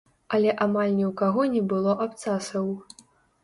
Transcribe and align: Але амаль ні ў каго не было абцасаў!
Але 0.37 0.53
амаль 0.65 0.95
ні 1.01 1.05
ў 1.09 1.11
каго 1.21 1.47
не 1.53 1.63
было 1.75 1.97
абцасаў! 2.09 2.77